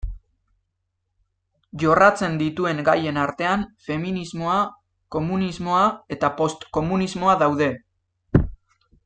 Jorratzen 1.83 2.39
dituen 2.39 2.81
gaien 2.87 3.19
artean, 3.25 3.67
feminismoa, 3.89 4.57
komunismoa 5.17 5.85
eta 6.17 6.33
post-komunismoa 6.41 7.39
daude. 7.45 7.71